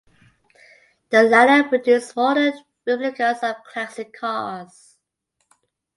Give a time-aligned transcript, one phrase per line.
[1.11, 2.53] The latter produce modern
[2.87, 4.97] replicas of classic cars.